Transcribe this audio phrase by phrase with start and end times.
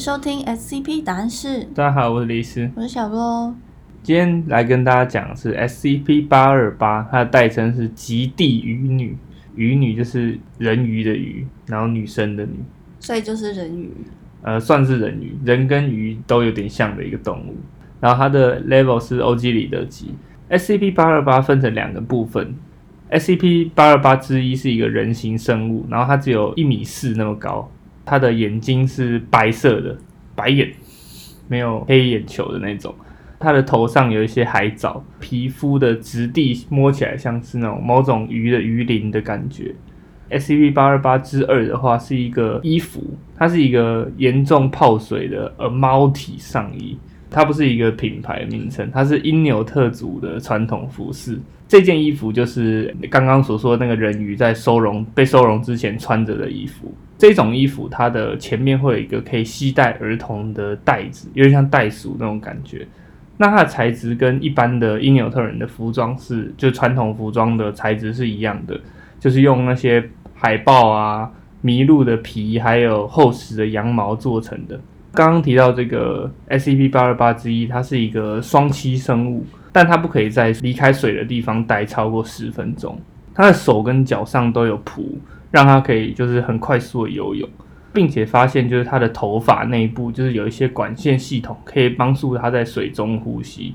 [0.00, 3.54] 收听 SCP 答案室，大家好，我是李斯，我是小洛。
[4.02, 9.14] 今天来跟大家讲的是 SCP 八二八，它的代称是极地鱼女，
[9.54, 12.64] 鱼女就是人鱼的鱼，然后女生的女，
[12.98, 13.90] 所以就是人鱼。
[14.40, 17.54] 呃，算是人鱼，人跟鱼都有点像的一个动物。
[18.00, 20.14] 然后它的 level 是欧几里得级。
[20.48, 22.54] SCP 八二八分成两个部分
[23.10, 27.70] ，SCP 八二八之一是一个人形生物，然后它只有一米四那么高，
[28.10, 29.96] 它的眼睛是白色的，
[30.34, 30.68] 白眼，
[31.46, 32.92] 没有黑眼球的那种。
[33.38, 39.72] 它的头上有一些海藻，皮肤的质地摸起来像是那种某种鱼的鱼鳞的感觉。
[40.28, 43.00] SCP 八二八之二的话是一个衣服，
[43.36, 46.98] 它是一个严重泡水的呃猫体上衣，
[47.30, 51.38] 它不是一个品牌名称，它是因纽特族的传统服饰。
[51.68, 56.92] 这件衣服就是刚刚所说的那个人鱼在收容被收容之前穿着的衣服。
[57.16, 62.86] 这种衣服它的前面会有一个可以携带儿童的袋子，有点像袋鼠那种感觉。
[63.36, 68.80] 那它的材质跟一般的因纽特人的服装是，就传统服装的材质是一样的，
[69.20, 70.02] 就是用那些
[70.34, 71.30] 海豹啊、
[71.62, 74.80] 麋鹿的皮，还有厚实的羊毛做成的。
[75.12, 82.98] 刚刚提到这个 SCP 八二八之一，它是一个双栖生物，但它不可以在离开水的地方待超过十分钟。
[83.34, 85.02] 它的手跟脚上都有蹼，
[85.50, 87.48] 让它可以就是很快速的游泳。
[87.92, 93.74] 并且发现，就是它的头发内部就是有一些管线系统，可以帮助它在水中呼吸。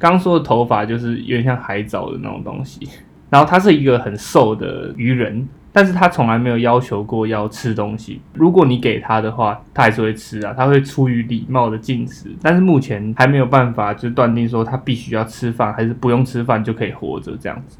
[0.00, 2.88] 刚说的头发就是有点像海藻的那种东西。
[3.32, 8.20] 然后它是一个很瘦的鱼人，但是他从来没有要求过要吃东西。
[8.34, 12.26] 如果你给他的话，他还是会吃啊，他会出于礼貌的进食。
[12.42, 17.78] 但是目前还没有办法就断定说他必须要吃饭，还是不用吃饭就可以活着这样子。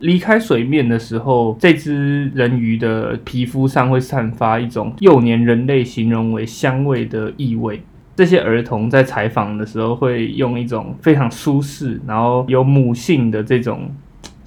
[0.00, 7.82] 离开水面的时候，这只人鱼的皮肤上会散发一种幼年人类形容为香味的异味。
[8.16, 13.90] 这些儿童在采访的时候会用一种非常舒适，然后有母性的这种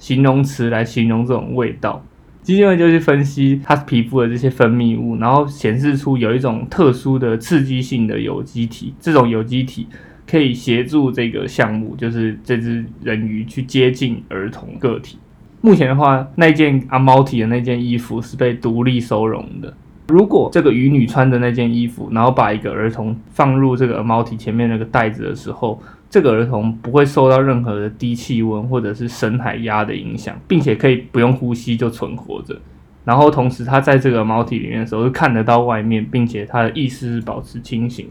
[0.04, 2.04] 形容词来形容这种味道。
[2.42, 8.92] 基金会就去分析它皮肤的这些分泌物，然后显示出有一种特殊的刺激性的有机体。
[9.00, 9.86] 这种有机体
[10.30, 15.16] 可以协助这个项目，就是这只人鱼去接近儿童个体。
[15.62, 19.72] 目前的话，那件阿猫体的那件衣服是被独立收容的。
[20.08, 25.80] 如果这个鱼女穿的那件衣服，然后把一个儿童放入这个阿猫体前面那个袋子的时候，
[26.14, 32.56] 这个儿童不会受到任何的低气温或者是深海压的影响，并且可以不用呼吸就存活着。
[33.04, 38.08] 然后同时，他在这个猫体里面的时候是看得到外面，并且他的意识是保持清醒。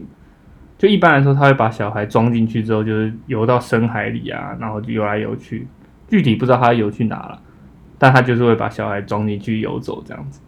[0.76, 5.66] 就一般来说，他会把小孩装进去之后，就是游到深海里啊，然后就游来游去。
[6.06, 7.40] 具体不知道他游去哪了，
[7.96, 10.42] 但他就是会把小孩装进去游走这样子。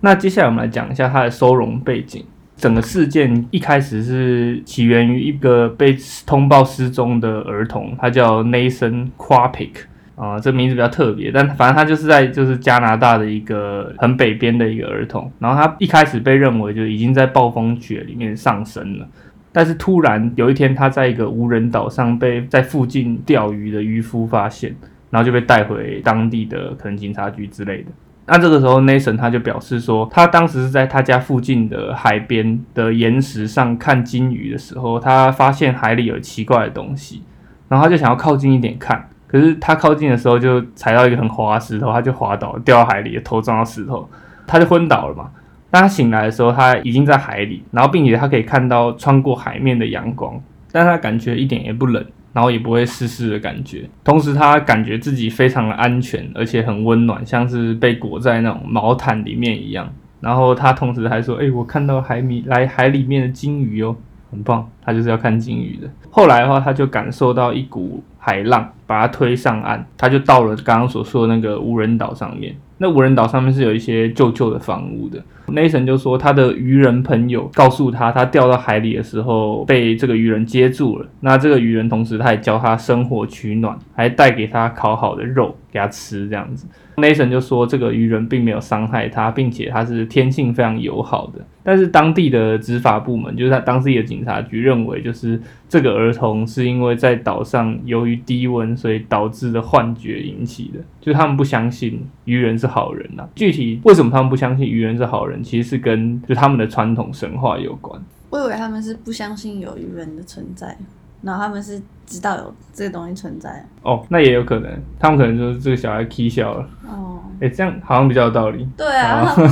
[0.00, 2.24] 那接下来我们来讲一下他的收容背景。
[2.56, 5.96] 整个事件一开始是起源于一个被
[6.26, 9.70] 通报失踪的儿童，他叫 Nathan Quapik
[10.14, 15.30] 啊，这名字比较特别，但反正他就是在就是加拿大的一个很北边的一个儿童。
[15.38, 19.08] 然后他一开始被认为就已经在暴风雪里面上升了。
[19.52, 24.74] 但是突然有一天，他在一个无人岛上被在附近钓鱼的渔夫发现。
[25.10, 27.90] 然后就被带回当地的可能警察局之类的。
[28.26, 37.22] 那这个时候，Nathan 他就表示说，他当时是在他家附近的海边的岩石上看金鱼的时候，他发现海里有奇怪的东西，
[37.68, 39.08] 然后他就想要靠近一点看。
[39.26, 44.08] 可是他靠近的时候就踩到一个很滑的石头，他就滑倒掉到海里，头撞到石头，
[44.46, 45.30] 他就昏倒了嘛。
[45.70, 50.38] 当他醒来的时候，他已经在海里，然后并且他可以看到穿过海面的阳光，
[50.70, 52.04] 但他感觉一点也不冷。
[52.32, 59.92] 然后也不会湿湿的感觉，同时他感觉自己非常的安全，而且很温暖，像是被裹在那种毛毯里面一样。
[60.20, 63.96] 然后他同时还说：“哎，我看到海米来海里面的鲸鱼哦，
[64.30, 65.90] 很棒。”他就是要看鲸鱼的。
[66.10, 72.54] 后来的话，他就感受到一股海浪把他推上岸，他就到了刚刚所说的那个无人岛上面。
[72.76, 75.22] 那无人岛上面是有一些旧旧的房屋的。
[75.46, 81.06] Nathan 就说，他的渔人朋友告诉他，他掉到海里的时候被这个渔人接住了。
[81.20, 86.66] 那这个渔人同时他也教他生火取暖，还带给他烤好的肉给他吃，这样子。
[86.96, 91.40] Nathan 就说，这个渔人并没有伤害他，并且他是天性非常友好的。
[91.62, 100.80] 但是当地的执法部门，就是他当地的警察局认为，就是这个儿童是因为在岛上由于低温，所以导致的幻觉引起的。
[101.00, 103.26] 就是他们不相信愚人是好人呐。
[103.34, 108.02] 具体为什么他们不相信愚人是好人，其实是跟就他们的传统神话有关。
[108.30, 110.76] 我以为他们是不相信有愚人的存在。
[111.22, 113.64] 然后他们是知道有这个东西存在。
[113.82, 114.68] 哦，那也有可能，
[114.98, 116.68] 他们可能就是这个小孩 k 笑了。
[116.84, 117.11] 哦，
[117.42, 118.64] 哎、这样好像比较有道理。
[118.76, 119.44] 对啊， 好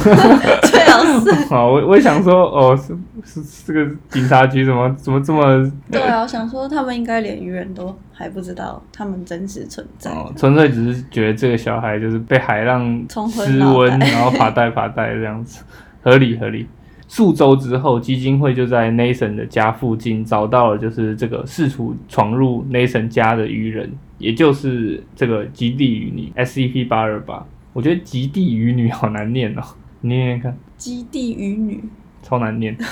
[0.63, 1.33] 最好是。
[1.51, 10.11] 好，我我也想说，哦，是是这个警察局怎么怎么这么对啊，我想说他们应该连鱼人都还不知道他们真实存在。
[10.13, 15.65] 哦，纯粹只是觉得这个小孩就是被海浪冲昏失脑温，然后发呆发呆这样子，
[16.03, 16.69] 合理合理。
[17.09, 27.45] 数周之后，基金会就在 Nathan 的家附近找到了，就是这个试图闯入 Nathan 家的鱼人，也就是这个基地渔女 SCP 八二八。
[27.73, 29.63] 我觉得极地渔女好难念哦，
[30.03, 30.57] 你念念看。
[30.77, 31.85] 极地渔女，
[32.23, 32.77] 超难念。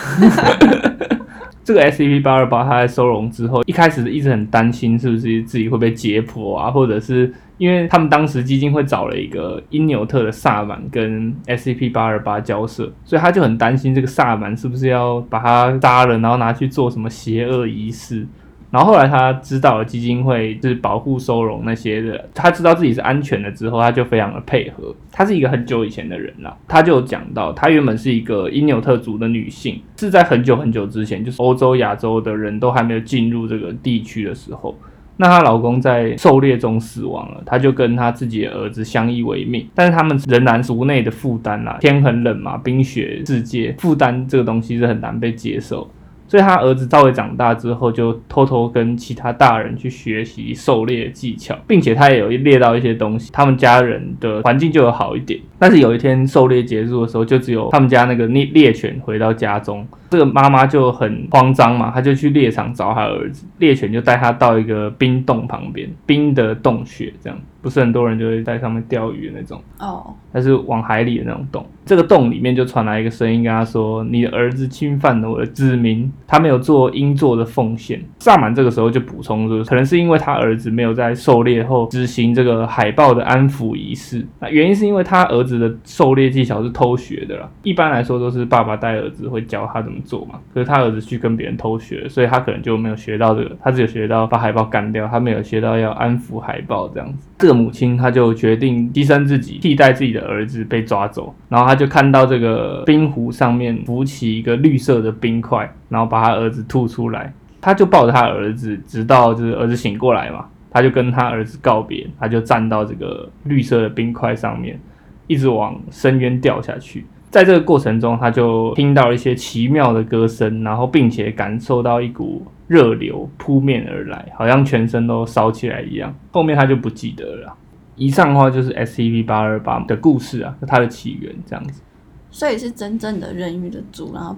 [1.64, 18.26] 这个 SCP 八二八，它在收容之后，一开始一直很担心是不是自己会被解剖啊，或者是因为他们当时基金会找了一个因纽特的萨满跟 SCP 八二八交涉，所以他就很担心这个萨满是不是要把他杀了，然后拿去做什么邪恶仪式。
[18.70, 24.94] 然后后来他知道了基金会是保护收容那些的，他知道自己是安全的之后，他就非常的配合。
[25.10, 34.76] 他是一个很久以前的人啦，他就讲到，他原本是一个因纽特族的女性，是在很久很久之前，就是欧洲、亚洲的人都还没有进入这个地区的时候。
[35.20, 45.90] 那她老公在狩猎中死亡了，她就跟她自己的儿子相依为命，但是他们仍然族内的负担啦，天很冷嘛，冰雪世界，负担这个东西是很难被接受。
[46.28, 55.40] 所以他儿子稍微长大之后，就偷偷跟其他大人去学习狩猎技巧，并且他也有猎到一些东西，他们家人的环境就有好一点。
[55.58, 67.38] 但是有一天狩猎结束的时候，就只有他们家那个猎猎犬回到家中，这个妈妈就很慌张嘛，她就去猎场找她儿子，猎犬就带他到一个冰洞旁边，冰的洞穴这样。
[67.60, 71.66] 不是很多人就会在上面钓鱼的那种，哦，它是往海里的那种洞。
[71.88, 84.26] 这个洞里面就传来一个声音，跟他说：“你的儿子侵犯了我的子民，他没有做应做的奉献。”萨满这个时候就补充说，可能是因为他儿子没有在狩猎后执行这个海豹的安抚仪式。
[84.38, 90.38] 那原因是因为他儿子的狩猎技巧是偷学的啦，一般来说都是爸爸带儿子会教他怎么做嘛。
[90.52, 97.27] 可是他儿子去跟别人偷学，所以他可能就没有学到这个，他只有学到把海豹干掉，他没有学到要安抚海豹这样子。
[97.38, 101.32] 这个母亲她就决定牺牲自己，替代自己的儿子被抓走。
[101.49, 107.32] 然后她就看到这个冰湖上面浮起一个绿色的冰块，然后把她儿子吐出来。
[107.61, 114.79] 她就抱着她儿子，直到就是儿子醒过来嘛，她就跟她儿子告别，她就站到这个绿色的冰块上面，
[115.26, 117.06] 一直往深渊掉下去。
[117.31, 126.14] 在这个过程中，她就听到一些奇妙的歌声，然后并且感受到一股热流扑面而来，好像全身都烧起来一样。
[126.30, 127.56] 后面他就不记得了。
[127.96, 131.82] 以上的话就是 SCP 八二八的故事啊，它的起源这样子。
[132.30, 134.36] 所以是真正的人鱼的族，然后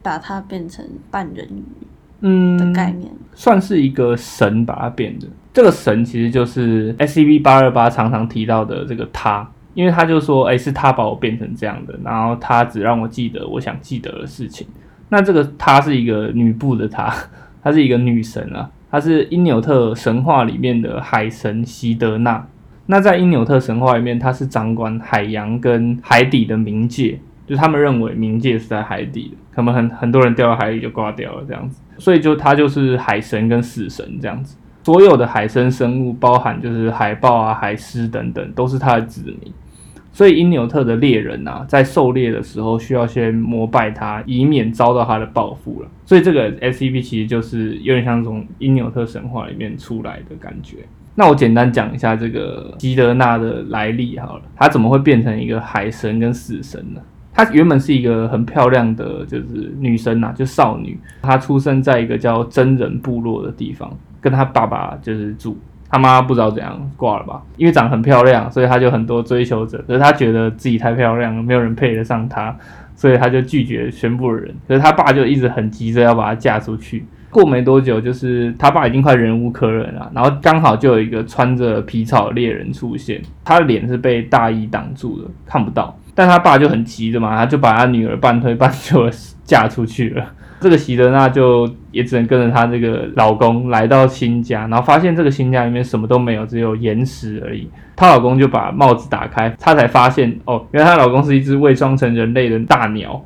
[0.00, 1.62] 把它变成半人鱼
[2.20, 3.12] 嗯的概念。
[3.34, 5.26] 算是一个神把它变的。
[5.52, 14.66] 这个神其实就是 SCP 八二八常常提到的这个他，因为他就说，哎、是他把我变成这样的，然后他只让我记得我想记得的事情。
[15.10, 17.14] 那这个他是一个女部的她，
[17.62, 22.46] 她是一个女神啊，她是因纽特神话里面的海神希德纳。
[22.86, 34.56] 那在因纽特神话里面，她是掌管海洋跟海底的冥界，就他们认为冥界是在海底的，他们很很多人掉到海里就挂掉了这样子，所以就她就是海神跟死神这样子。
[34.84, 39.52] 所有的海生生物，包含就是海豹啊、海狮等等，都是她的子民。
[40.12, 45.88] 所以因纽特的猎人啊，在狩猎的时候需要先膜拜他，以免遭到他的报复了。
[46.04, 50.78] 所以这个 SCP 其实就是有点像从因纽特神话里面出来的感觉。
[51.14, 57.00] 那我简单讲一下这个基德纳的来历好了，他怎么会变成一个海神跟死神呢？
[57.34, 60.98] 她原本是一个很漂亮的，就是女生啊，就少女。
[61.22, 65.56] 她出生在一个叫真人部落的地方，跟她爸爸就是住。
[65.92, 69.76] 他妈不知道怎样挂了吧，因为长很漂亮，所以他就很多追求者。
[69.86, 72.56] 可是他觉得自己太漂亮了，没有人配得上他，
[72.96, 74.54] 所以他就拒绝全部的人。
[74.66, 77.04] 可是他爸就一直很急着要把她嫁出去。
[77.28, 85.94] 过没多久，就是他爸已经快忍无可忍了，然后刚好就有一个穿着皮草的猎人出现，他的脸是被大衣挡住的，看不到。
[86.14, 89.10] 但他爸就很急的嘛，他就把他女儿半推半就
[89.44, 90.26] 嫁出去了。
[90.62, 97.68] 这个席德纳就也只能跟着她这个老公来到新家，然后发现这个新家里面什么都没有，只有岩石而已。
[97.96, 103.22] 她老公就把帽子打开，她才发现哦，原来她老公是一只伪装成人类的大鸟。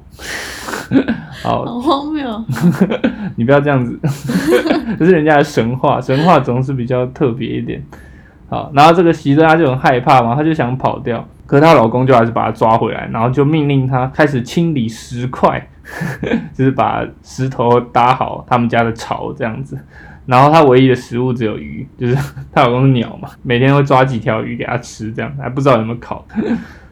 [1.43, 2.45] 好，好荒谬！
[3.37, 3.99] 你不要这样子，
[4.99, 7.83] 这是人家的神话，神话总是比较特别一点。
[8.48, 15.68] 好，然后这个席德拉就很害怕嘛，她就想跑掉，可是她老公就还是把她抓回来，然后就命令她开始清理石块，
[16.54, 19.78] 就是把石头搭好他们家的巢这样子。
[20.26, 22.14] 然后她唯一的食物只有鱼，就是
[22.52, 26.24] 她老公是鸟嘛， 每天会抓几条鱼给她吃，这样还不知道有没有烤。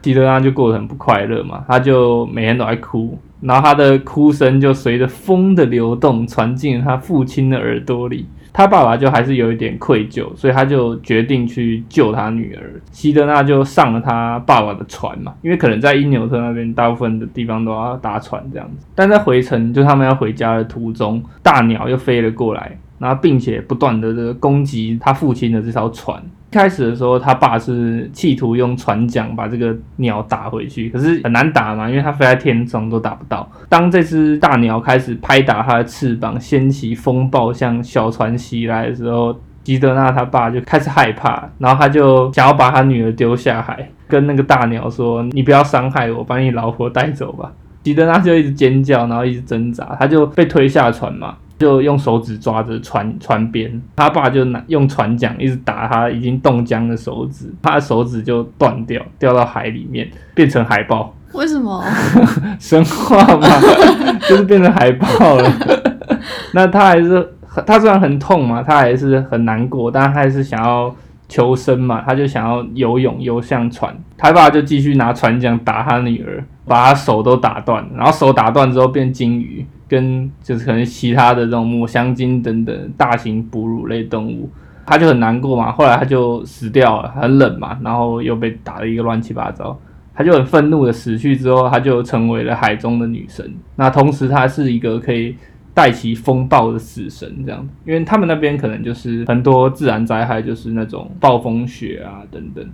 [0.03, 8.27] 希德纳就过得很不快乐嘛，他就每天都在哭，然后他的哭声就随着风的流动传进了他父亲的耳朵里。
[8.57, 12.81] 他爸爸就还是有一点愧疚，所以他就决定去救他女儿。
[12.93, 18.87] 希德娜就上了他爸爸的船嘛，因为可能在因纽特那边大部分的地方都要搭船这样子。
[18.95, 26.23] 但在回程，就他们要回家的途中，大鸟又飞了过来，然后并且不断的这个攻击他父亲的这条船。
[26.51, 33.51] 开始的时候，他爸是企图用船桨把这个鸟打回去，可是很难打嘛，因为它飞在天中都打不到。
[33.69, 47.51] 当这只大鸟开始拍打它的翅膀，掀起风暴向小船袭来的时候，吉德纳他爸就开始害怕，然后他就想要把他女儿丢下海，跟那个大鸟说：“你不要伤害我，把你老婆带走吧。”
[47.83, 51.35] 吉德纳就一直尖叫，然后一直挣扎，他就被推下船嘛。
[51.59, 61.15] 就用手指抓着船船边，他爸就拿用船桨一直打他已经冻僵的手指，他的手指就断掉，掉到海里面，变成海豹。
[61.33, 61.83] 为什么？
[62.61, 63.49] 神话嘛，
[64.29, 65.53] 就是变成海豹了。
[66.55, 67.35] 那他还是
[67.67, 70.95] 他虽然很痛嘛，他还是很难过，但他还是想要
[71.35, 73.93] 求生嘛，他就想要游泳游向船。
[74.17, 79.67] 他爸就继续拿船桨打他女儿，把他手都打断，然后手打断之后变鲸鱼。
[79.87, 84.49] 跟就是可能其他的这种抹香鲸等等大型哺乳类动物，
[84.87, 85.71] 他就很难过嘛。
[85.71, 89.79] 后来他就死掉了，很冷嘛，然后又被打了一个乱七八糟，
[90.15, 93.49] 他就很愤怒的死去之后，他就成为了海中的女神。
[93.77, 95.37] 那同时，他是一个可以
[95.75, 102.65] 带起风暴的死神，这样，因为他们那边可能就是很多自然灾害，就是那种暴风雪啊等等，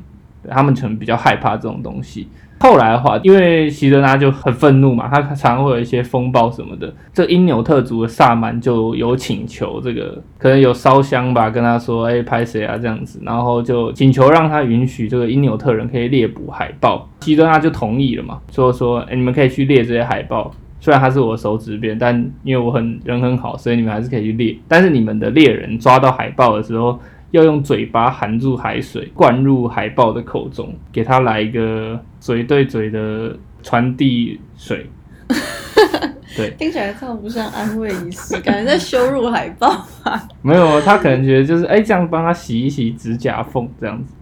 [0.49, 2.29] 他们可能比较害怕这种东西。
[2.63, 6.93] 后来的话，因为希德纳就很愤怒嘛，他常常会有一些风暴什么的。
[7.11, 17.09] 这因纽特族的萨满就有请求，这个可能有烧香吧，跟他说：“哎，拍谁啊？”这样子，然后就请求让他允许这个因纽特人可以猎捕海豹。
[17.21, 24.59] 希德纳就同意了嘛，说说：“哎，你们可以去猎这些海豹，虽然他是我手指边，但因为我很人很好，所以你们还是可以去猎。
[24.67, 26.99] 但是你们的猎人抓到海豹的时候。”
[27.33, 34.85] 要用嘴巴含住海水，灌入海豹的口中，给它来一个嘴对嘴的传递水。
[36.37, 39.69] 对，听起来这么不像安慰仪式，感觉在羞辱海豹
[40.03, 40.27] 吧？
[40.43, 44.13] 没有，他可能觉得就是哎，这样帮他洗一洗指甲缝，这样子。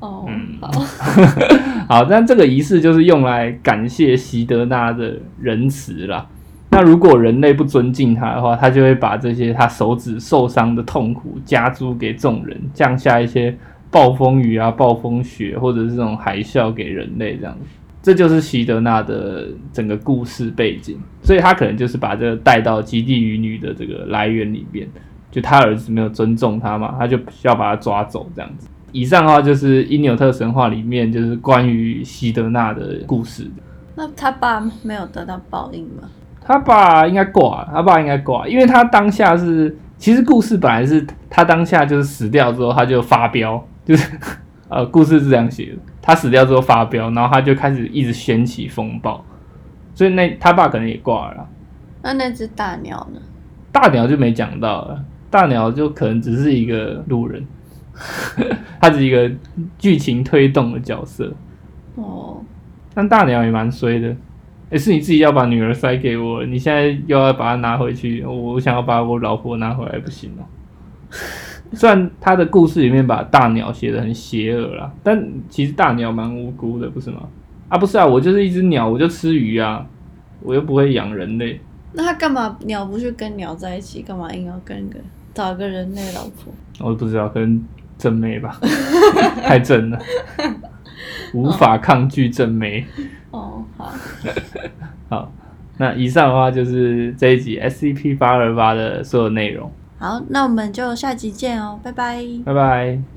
[0.00, 0.28] 哦，
[0.60, 0.68] 好，
[1.92, 6.26] 好，但这个仪式就是用来感谢席德纳的仁慈啦。
[6.70, 13.54] 那如果人类不尊敬他的话，他就会把这些他手指受伤的痛苦加诸给众人，降下一些
[13.90, 17.66] 暴风雨啊、暴风雪或者是这种海啸给人类这样子。
[18.02, 24.88] 这就是席德纳的整个故事背景，所以他可能就是把这个带到极地渔女的这个来源里面，
[25.30, 28.66] 就他儿子没有尊重他嘛，他就需要把他抓走这样子。
[28.92, 33.50] 以上的话就是因纽特神话里面就是关于希德纳的故事。
[33.94, 36.08] 那他爸没有得到报应吗？
[36.44, 44.10] 他爸应该挂，他爸应该挂，因为他当下是，其实故事本来是他当下就是死掉之后他就发飙，就是
[44.68, 49.24] 呃故事是这样写的，他死掉之后发飙，然后他就开始一直掀起风暴，
[49.94, 51.48] 所以那他爸可能也挂了。
[52.02, 53.20] 那那只大鸟呢？
[53.70, 57.46] 大鸟就没讲到了，大鸟就可能只是一个路人，
[58.80, 59.30] 他是一个
[59.78, 61.32] 剧情推动的角色。
[61.94, 62.42] 哦，
[62.94, 64.14] 但大鸟也蛮衰的。
[64.70, 70.42] 也是你自己要把女儿塞给我，你现在又要把她拿回去，我想要把我老婆拿回来，不行哦。
[71.74, 77.28] 虽然他的故事里面把大鸟写的很邪恶啦，但其实大鸟蛮无辜的，不是吗？
[77.68, 79.86] 啊，不是啊，我就是一只鸟，我就吃鱼啊，
[80.42, 81.60] 我又不会养人类。
[81.92, 84.98] 那他干嘛鸟不去跟鸟在一起，干嘛硬要跟个
[85.34, 86.52] 找个人类老婆？
[86.80, 87.62] 我不知道，可能
[87.98, 88.58] 正妹吧，
[89.44, 89.98] 太正了。
[91.34, 92.86] 无法抗拒正妹。
[93.30, 93.92] 哦，好，
[95.08, 95.32] 好，
[95.78, 99.70] 那以上的话就是这一集 SCP 八二八的所有内容。
[99.98, 103.11] 好，那我们就下集见哦，拜拜，拜拜。